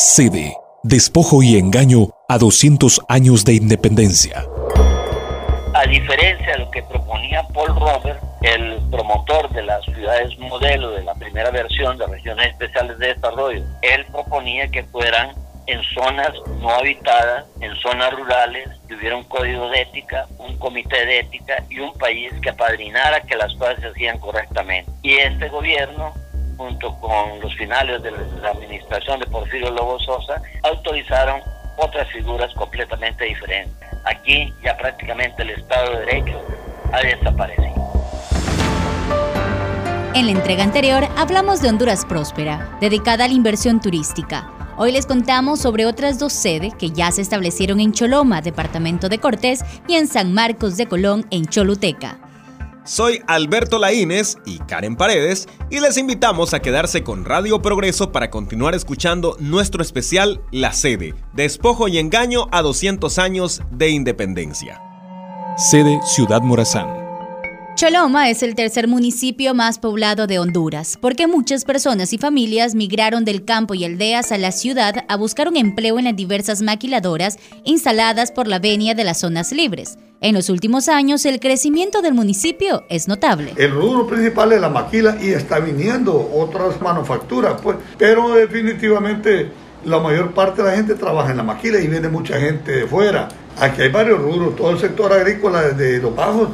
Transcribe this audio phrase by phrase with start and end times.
[0.00, 4.46] Sede, despojo y engaño a 200 años de independencia.
[5.74, 11.04] A diferencia de lo que proponía Paul Robert, el promotor de las ciudades modelo de
[11.04, 15.34] la primera versión de regiones especiales de desarrollo, él proponía que fueran
[15.66, 16.32] en zonas
[16.62, 21.62] no habitadas, en zonas rurales, que hubiera un código de ética, un comité de ética
[21.68, 24.90] y un país que apadrinara que las cosas se hacían correctamente.
[25.02, 26.14] Y este gobierno
[26.60, 31.40] junto con los finales de la administración de Porfirio Lobo Sosa, autorizaron
[31.78, 33.74] otras figuras completamente diferentes.
[34.04, 36.38] Aquí ya prácticamente el Estado de Derecho
[36.92, 37.70] ha desaparecido.
[40.12, 44.50] En la entrega anterior hablamos de Honduras Próspera, dedicada a la inversión turística.
[44.76, 49.16] Hoy les contamos sobre otras dos sedes que ya se establecieron en Choloma, departamento de
[49.16, 52.18] Cortés, y en San Marcos de Colón, en Choluteca.
[52.90, 58.30] Soy Alberto Laínez y Karen Paredes y les invitamos a quedarse con Radio Progreso para
[58.30, 64.82] continuar escuchando nuestro especial La Sede, Despojo y Engaño a 200 años de independencia.
[65.56, 66.88] Sede Ciudad Morazán.
[67.76, 73.24] Choloma es el tercer municipio más poblado de Honduras, porque muchas personas y familias migraron
[73.24, 77.38] del campo y aldeas a la ciudad a buscar un empleo en las diversas maquiladoras
[77.64, 79.96] instaladas por la venia de las zonas libres.
[80.22, 83.54] En los últimos años, el crecimiento del municipio es notable.
[83.56, 89.50] El rubro principal es la maquila y está viniendo otras manufacturas, pues, pero definitivamente
[89.86, 92.86] la mayor parte de la gente trabaja en la maquila y viene mucha gente de
[92.86, 93.28] fuera.
[93.58, 96.48] Aquí hay varios rubros, todo el sector agrícola de Los Bajos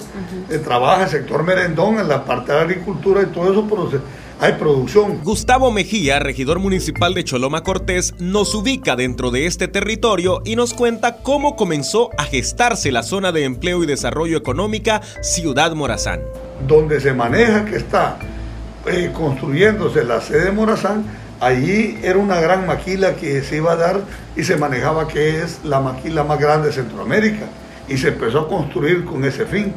[0.48, 3.90] eh, trabaja, el sector merendón, en la parte de la agricultura y todo eso, pero
[4.40, 5.20] hay producción.
[5.24, 10.74] Gustavo Mejía, regidor municipal de Choloma Cortés, nos ubica dentro de este territorio y nos
[10.74, 16.20] cuenta cómo comenzó a gestarse la zona de empleo y desarrollo económica Ciudad Morazán.
[16.66, 18.18] Donde se maneja que está
[18.86, 21.04] eh, construyéndose la sede de Morazán,
[21.40, 24.00] allí era una gran maquila que se iba a dar
[24.36, 27.46] y se manejaba que es la maquila más grande de Centroamérica
[27.88, 29.72] y se empezó a construir con ese fin.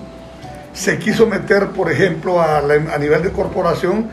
[0.74, 4.10] Se quiso meter, por ejemplo, a, a nivel de corporación,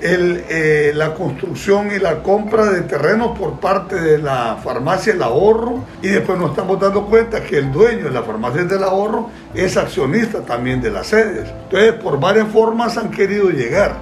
[0.00, 5.84] eh, la construcción y la compra de terrenos por parte de la farmacia El Ahorro
[6.02, 9.76] y después nos estamos dando cuenta que el dueño de la farmacia del Ahorro es
[9.76, 11.48] accionista también de las sedes.
[11.64, 13.96] Entonces, por varias formas han querido llegar,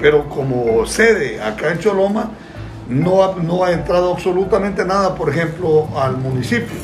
[0.00, 2.30] pero como sede acá en Choloma
[2.88, 6.78] no ha, no ha entrado absolutamente nada, por ejemplo, al municipio.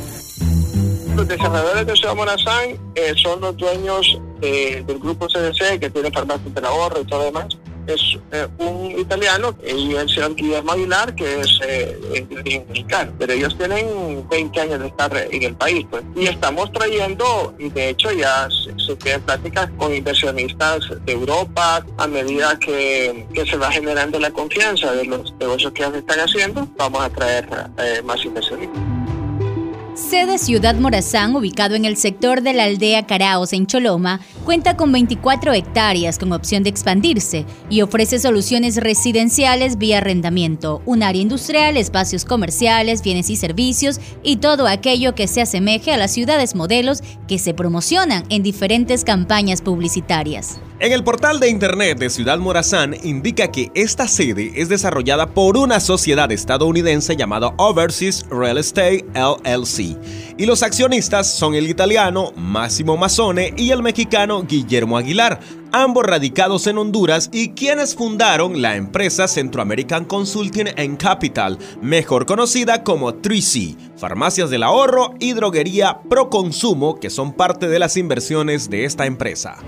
[1.16, 6.10] Los desarrolladores de Ciudad Morazán eh, son los dueños eh, del grupo CDC que tiene
[6.10, 7.56] farmacias del ahorro y todo demás
[7.94, 11.98] es eh, un italiano y el señor Guillermo Aguilar, que es eh.
[13.18, 15.86] Pero ellos tienen 20 años de estar en el país.
[15.90, 16.02] Pues.
[16.16, 22.06] Y estamos trayendo, y de hecho ya se, quedan pláticas con inversionistas de Europa a
[22.06, 26.68] medida que, que, se va generando la confianza de los negocios que se están haciendo,
[26.76, 27.48] vamos a traer
[27.78, 28.82] eh, más inversionistas.
[29.98, 34.90] Sede Ciudad Morazán, ubicado en el sector de la aldea Caraos en Choloma, cuenta con
[34.92, 41.76] 24 hectáreas con opción de expandirse y ofrece soluciones residenciales vía arrendamiento, un área industrial,
[41.76, 47.02] espacios comerciales, bienes y servicios y todo aquello que se asemeje a las ciudades modelos
[47.28, 50.58] que se promocionan en diferentes campañas publicitarias.
[50.80, 55.56] En el portal de internet de Ciudad Morazán indica que esta sede es desarrollada por
[55.56, 59.98] una sociedad estadounidense llamada Overseas Real Estate LLC
[60.38, 65.40] y los accionistas son el italiano Massimo Mazzone y el mexicano Guillermo Aguilar,
[65.72, 72.24] ambos radicados en Honduras y quienes fundaron la empresa Centro American Consulting and Capital, mejor
[72.24, 77.96] conocida como 3C, farmacias del ahorro y droguería pro consumo que son parte de las
[77.96, 79.58] inversiones de esta empresa.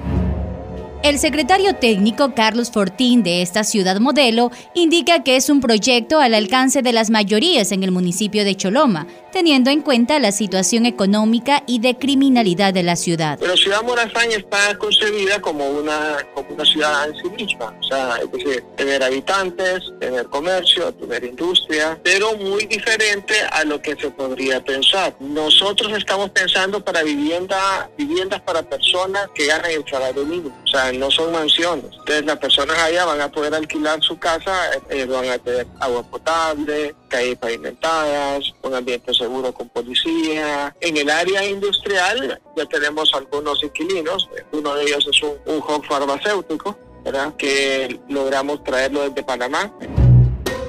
[1.02, 6.34] El secretario técnico Carlos Fortín de esta ciudad modelo indica que es un proyecto al
[6.34, 11.62] alcance de las mayorías en el municipio de Choloma, teniendo en cuenta la situación económica
[11.66, 13.38] y de criminalidad de la ciudad.
[13.40, 18.16] Pero Ciudad Morazán está concebida como una, como una ciudad en sí misma, o sea,
[18.22, 24.10] es decir, tener habitantes, tener comercio, tener industria, pero muy diferente a lo que se
[24.10, 25.14] podría pensar.
[25.18, 30.92] Nosotros estamos pensando para vivienda, viviendas para personas que ganan el salario mínimo, o sea,
[30.92, 31.86] no son mansiones.
[31.98, 34.54] Entonces las personas allá van a poder alquilar su casa,
[34.88, 40.74] eh, van a tener agua potable, calles pavimentadas, un ambiente seguro con policía.
[40.80, 46.78] En el área industrial ya tenemos algunos inquilinos, uno de ellos es un, un farmacéutico,
[47.04, 47.34] ¿verdad?
[47.36, 49.72] que logramos traerlo desde Panamá.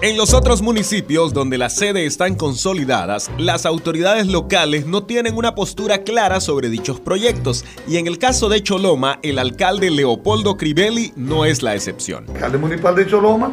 [0.03, 5.53] En los otros municipios donde las sedes están consolidadas, las autoridades locales no tienen una
[5.53, 11.13] postura clara sobre dichos proyectos y en el caso de Choloma, el alcalde Leopoldo Crivelli
[11.15, 12.23] no es la excepción.
[12.29, 13.51] El alcalde municipal de Choloma,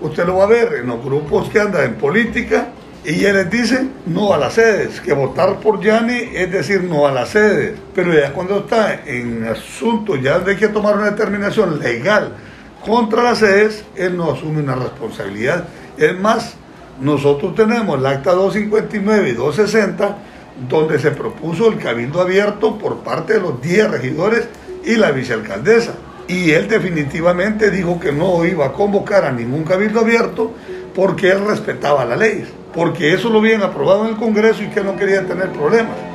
[0.00, 2.72] usted lo va a ver en los grupos que andan en política,
[3.04, 7.06] Y él les dice no a las sedes, que votar por Yanni es decir no
[7.06, 7.78] a las sedes.
[7.94, 12.36] Pero ya cuando está en asunto, ya hay que tomar una determinación legal
[12.84, 15.64] contra las sedes, él no asume una responsabilidad.
[15.96, 16.54] Es más,
[17.00, 20.16] nosotros tenemos el acta 259 y 260,
[20.68, 24.48] donde se propuso el cabildo abierto por parte de los 10 regidores
[24.84, 25.94] y la vicealcaldesa.
[26.28, 30.52] Y él definitivamente dijo que no iba a convocar a ningún cabildo abierto
[30.94, 34.82] porque él respetaba la ley, porque eso lo habían aprobado en el Congreso y que
[34.82, 36.09] no quería tener problemas.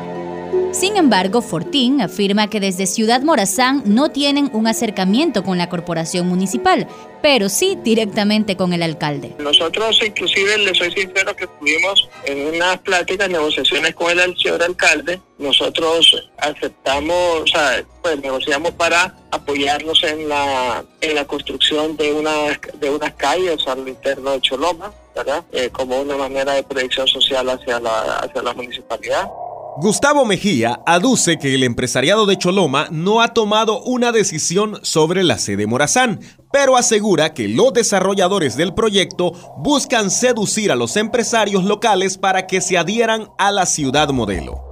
[0.75, 6.27] Sin embargo, Fortín afirma que desde Ciudad Morazán no tienen un acercamiento con la corporación
[6.27, 6.85] municipal,
[7.21, 9.35] pero sí directamente con el alcalde.
[9.39, 15.21] Nosotros inclusive, le soy sincero, que estuvimos en unas pláticas, negociaciones con el señor alcalde.
[15.37, 22.59] Nosotros aceptamos, o sea, pues negociamos para apoyarnos en la, en la construcción de, una,
[22.79, 25.43] de unas calles al interno de Choloma, ¿verdad?
[25.53, 29.29] Eh, como una manera de proyección social hacia la, hacia la municipalidad.
[29.77, 35.37] Gustavo Mejía aduce que el empresariado de Choloma no ha tomado una decisión sobre la
[35.37, 36.21] sede Morazán,
[36.53, 42.61] pero asegura que los desarrolladores del proyecto buscan seducir a los empresarios locales para que
[42.61, 44.65] se adhieran a la ciudad modelo.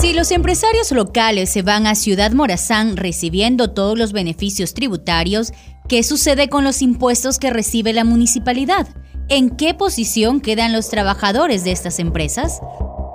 [0.00, 5.52] Si los empresarios locales se van a Ciudad Morazán recibiendo todos los beneficios tributarios,
[5.88, 8.88] ¿qué sucede con los impuestos que recibe la municipalidad?
[9.28, 12.60] ¿En qué posición quedan los trabajadores de estas empresas?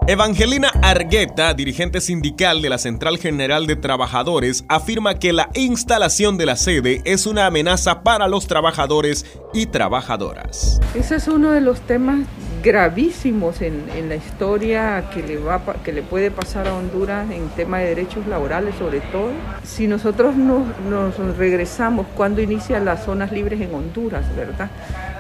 [0.10, 6.48] Evangelina Argueta, dirigente sindical de la Central General de Trabajadores, afirma que la instalación de
[6.48, 9.24] la sede es una amenaza para los trabajadores
[9.54, 10.80] y trabajadoras.
[10.96, 12.26] Ese es uno de los temas
[12.64, 17.78] gravísimos en, la historia que le, va, que le puede pasar a Honduras en tema
[17.78, 19.30] de derechos laborales sobre todo.
[19.64, 24.72] Si nosotros nos, nos regresamos cuando inicia las zonas libres en Honduras, ¿verdad?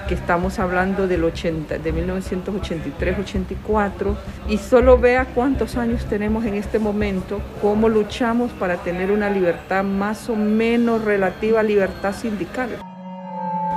[0.09, 4.15] Que estamos hablando del 80, de 1983-84,
[4.49, 9.83] y solo vea cuántos años tenemos en este momento, cómo luchamos para tener una libertad
[9.83, 12.69] más o menos relativa a libertad sindical.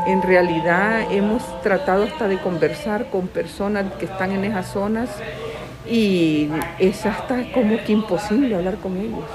[0.07, 5.11] En realidad hemos tratado hasta de conversar con personas que están en esas zonas
[5.87, 9.29] y es hasta como que imposible hablar con ellos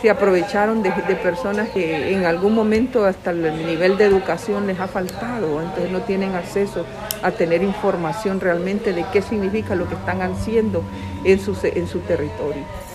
[0.00, 0.90] se aprovecharon de,
[1.22, 6.00] personas que en algún momento hasta el nivel de educación les ha faltado, entonces no
[6.02, 6.84] tienen acceso
[7.22, 10.82] a tener información realmente de qué significa lo que están haciendo
[11.24, 12.87] en su, en su territorio.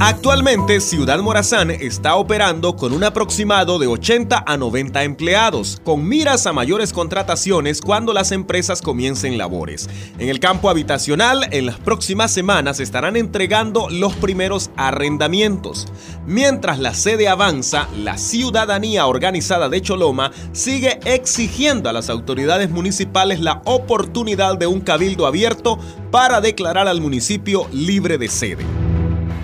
[0.00, 6.46] Actualmente, Ciudad Morazán está operando con un aproximado de 80 a 90 empleados, con miras
[6.46, 9.90] a mayores contrataciones cuando las empresas comiencen labores.
[10.20, 15.88] En el campo habitacional, en las próximas semanas estarán entregando los primeros arrendamientos.
[16.26, 23.40] Mientras la sede avanza, la ciudadanía organizada de Choloma sigue exigiendo a las autoridades municipales
[23.40, 25.76] la oportunidad de un cabildo abierto
[26.12, 28.87] para declarar al municipio libre de sede.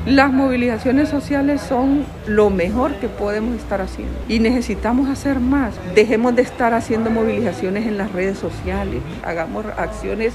[0.06, 5.74] Las movilizaciones sociales son lo mejor que podemos estar haciendo y necesitamos hacer más.
[5.94, 10.34] Dejemos de estar haciendo movilizaciones en las redes sociales, hagamos acciones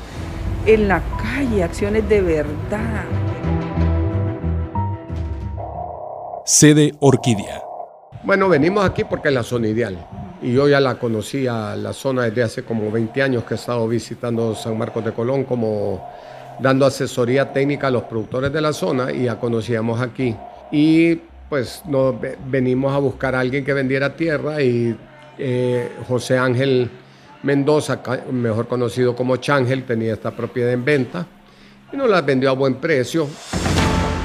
[0.65, 3.05] en la calle, acciones de verdad.
[6.45, 7.61] Sede Orquídea.
[8.23, 10.03] Bueno, venimos aquí porque es la zona ideal.
[10.41, 13.87] Y yo ya la conocía, la zona desde hace como 20 años que he estado
[13.87, 16.09] visitando San Marcos de Colón como
[16.59, 20.35] dando asesoría técnica a los productores de la zona y ya conocíamos aquí.
[20.71, 21.15] Y
[21.49, 24.95] pues nos venimos a buscar a alguien que vendiera tierra y
[25.37, 26.89] eh, José Ángel
[27.43, 28.01] Mendoza,
[28.31, 31.25] mejor conocido como Changel, tenía esta propiedad en venta
[31.91, 33.27] y nos la vendió a buen precio.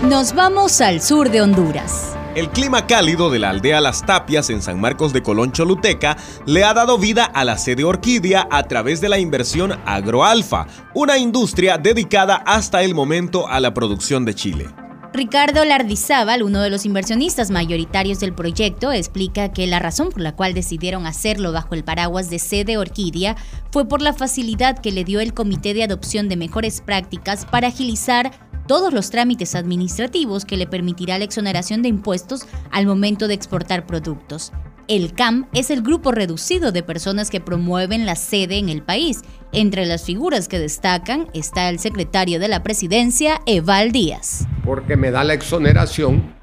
[0.08, 2.16] Nos vamos al sur de Honduras.
[2.34, 6.64] El clima cálido de la aldea Las Tapias en San Marcos de Colón Choluteca le
[6.64, 11.78] ha dado vida a la sede Orquídea a través de la inversión Agroalfa, una industria
[11.78, 14.66] dedicada hasta el momento a la producción de chile.
[15.12, 20.34] Ricardo Lardizábal, uno de los inversionistas mayoritarios del proyecto, explica que la razón por la
[20.34, 23.36] cual decidieron hacerlo bajo el paraguas de sede Orquídea
[23.70, 27.68] fue por la facilidad que le dio el Comité de Adopción de Mejores Prácticas para
[27.68, 28.32] agilizar
[28.66, 33.86] todos los trámites administrativos que le permitirá la exoneración de impuestos al momento de exportar
[33.86, 34.52] productos.
[34.86, 39.22] El CAM es el grupo reducido de personas que promueven la sede en el país.
[39.52, 44.46] Entre las figuras que destacan está el secretario de la presidencia, Eval Díaz.
[44.62, 46.34] Porque me da la exoneración,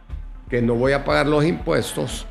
[0.49, 2.25] que no voy a pagar los impuestos.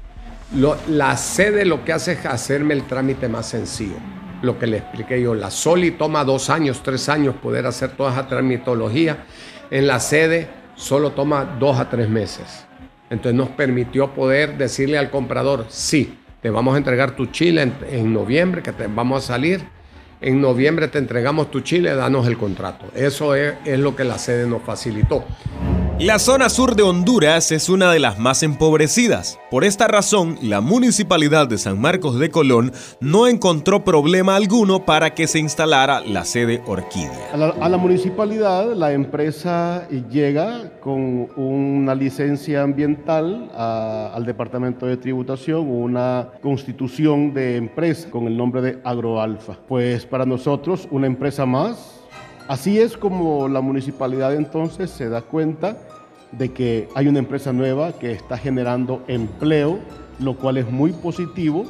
[0.53, 3.97] la sede lo que hace es hacerme el trámite más sencillo.
[4.43, 8.13] Lo que le expliqué yo, la SOLI toma dos años, tres años poder hacer toda
[8.13, 9.25] esa tramitología
[9.71, 12.67] en la sede solo toma dos a tres meses.
[13.11, 18.13] Entonces nos permitió poder decirle al comprador, sí, te vamos a entregar tu chile en,
[18.13, 19.61] noviembre, que te vamos a salir
[20.21, 22.87] en noviembre te entregamos tu chile, danos el contrato.
[22.95, 25.25] Eso es, es lo que la sede nos facilitó.
[26.01, 29.39] La zona sur de Honduras es una de las más empobrecidas.
[29.51, 35.11] Por esta razón, la municipalidad de San Marcos de Colón no encontró problema alguno para
[35.13, 37.33] que se instalara la sede Orquídea.
[37.35, 46.31] A la, municipalidad, la empresa llega con una licencia ambiental al Departamento de Tributación, una
[46.41, 49.59] constitución de empresa con el nombre de Agroalfa.
[49.69, 52.01] Pues para nosotros, una empresa más
[52.51, 55.77] Así es como la municipalidad entonces se da cuenta
[56.33, 59.79] de que hay una empresa nueva que está generando empleo,
[60.19, 61.65] lo cual es muy positivo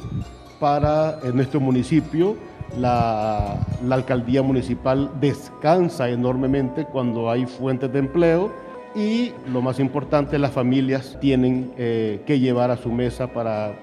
[0.59, 2.35] para nuestro municipio.
[2.79, 3.59] La,
[3.91, 8.51] alcaldía municipal descansa enormemente cuando hay fuentes de empleo
[8.95, 13.75] y lo más importante, las familias tienen eh, que llevar a su mesa para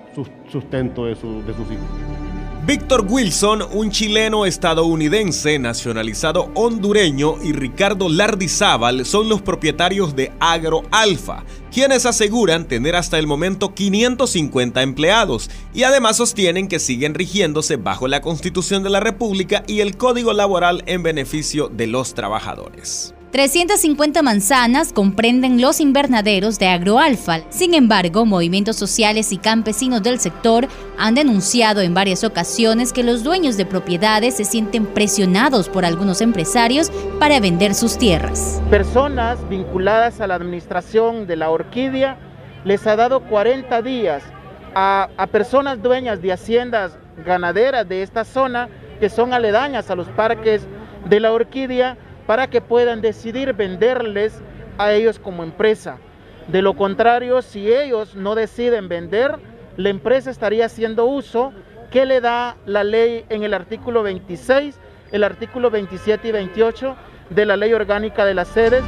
[0.51, 1.15] sustento de, de
[1.55, 2.28] sus hijos.
[2.69, 10.83] Víctor Wilson, un chileno estadounidense nacionalizado hondureño, y Ricardo Lardizábal son los propietarios de Agro
[10.91, 17.77] Alfa, quienes aseguran tener hasta el momento 550 empleados y además sostienen que siguen rigiéndose
[17.77, 23.15] bajo la Constitución de la República y el Código Laboral en beneficio de los trabajadores.
[23.31, 27.41] 350 manzanas comprenden los invernaderos de Agroalfa.
[27.51, 30.67] Sin embargo, movimientos sociales y campesinos del sector
[30.97, 36.23] han denunciado en varias ocasiones que los dueños de propiedades se sienten presionados por algunos
[36.23, 38.63] empresarios para vender sus tierras.
[38.71, 42.17] Personas vinculadas a la administración de la orquídea
[42.65, 44.23] les ha dado 40 días
[44.75, 48.71] a, a personas dueñas de haciendas ganaderas de esta zona
[49.01, 50.67] que son aledañas a los parques
[51.09, 54.39] de la orquídea para que puedan decidir venderles
[54.77, 55.97] a ellos como empresa.
[56.49, 59.37] De lo contrario, si ellos no deciden vender,
[59.79, 61.55] la empresa estaría haciendo uso
[61.91, 64.79] que le da la ley en el artículo 26,
[65.11, 66.97] el artículo 27 y 28
[67.31, 68.85] de la ley orgánica de las sedes.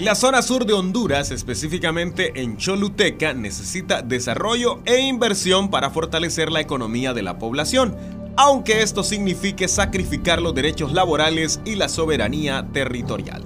[0.00, 6.60] La zona sur de Honduras, específicamente en Choluteca, necesita desarrollo e inversión para fortalecer la
[6.60, 7.96] economía de la población
[8.36, 13.44] aunque esto signifique sacrificar los derechos laborales y la soberanía territorial.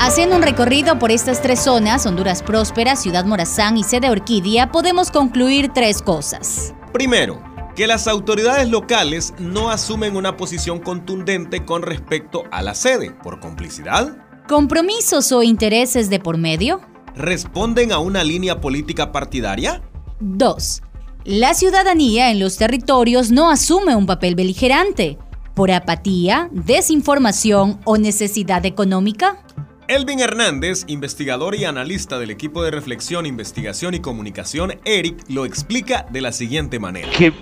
[0.00, 5.12] Haciendo un recorrido por estas tres zonas, Honduras Próspera, Ciudad Morazán y Sede Orquídea, podemos
[5.12, 6.74] concluir tres cosas.
[6.92, 7.40] Primero,
[7.76, 13.38] que las autoridades locales no asumen una posición contundente con respecto a la sede, por
[13.38, 14.21] complicidad.
[14.48, 16.80] ¿Compromisos o intereses de por medio?
[17.14, 19.82] ¿Responden a una línea política partidaria?
[20.20, 20.82] 2.
[21.24, 25.16] La ciudadanía en los territorios no asume un papel beligerante
[25.54, 29.44] por apatía, desinformación o necesidad económica.
[29.86, 36.06] Elvin Hernández, investigador y analista del equipo de reflexión, investigación y comunicación ERIC, lo explica
[36.10, 37.10] de la siguiente manera.
[37.10, 37.32] Que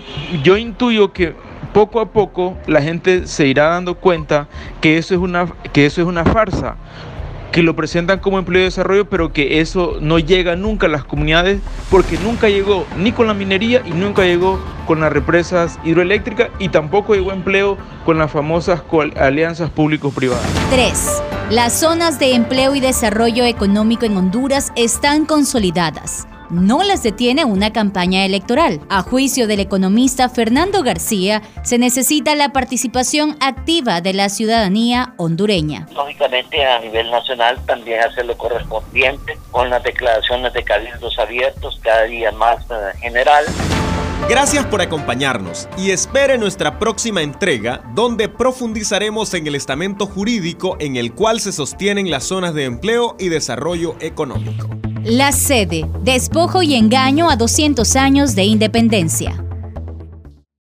[0.43, 1.35] yo intuyo que
[1.73, 4.47] poco a poco la gente se irá dando cuenta
[4.81, 6.75] que eso es una, que eso es una farsa
[7.51, 11.03] que lo presentan como empleo de desarrollo, pero que eso no llega nunca a las
[11.03, 11.59] comunidades
[11.89, 16.69] porque nunca llegó ni con la minería y nunca llegó con las represas hidroeléctricas y
[16.69, 18.81] tampoco llegó empleo con las famosas
[19.19, 20.45] alianzas público-privadas.
[20.69, 21.23] 3.
[21.49, 27.73] Las zonas de empleo y desarrollo económico en Honduras están consolidadas no las detiene una
[27.73, 28.81] campaña electoral.
[28.89, 35.87] A juicio del economista Fernando García, se necesita la participación activa de la ciudadanía hondureña.
[35.93, 42.03] Lógicamente, a nivel nacional también hacer lo correspondiente con las declaraciones de cabildos abiertos cada
[42.03, 43.45] día más eh, general.
[44.29, 50.95] Gracias por acompañarnos y espere nuestra próxima entrega donde profundizaremos en el estamento jurídico en
[50.95, 54.69] el cual se sostienen las zonas de empleo y desarrollo económico.
[55.03, 59.43] La sede, despojo y engaño a 200 años de independencia.